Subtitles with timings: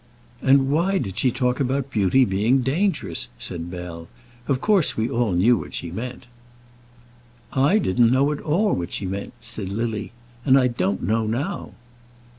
[0.41, 4.07] "And why did she talk about beauty being dangerous?" said Bell.
[4.47, 6.25] "Of course, we all knew what she meant."
[7.53, 10.11] "I didn't know at all what she meant," said Lily;
[10.43, 11.73] "and I don't know now."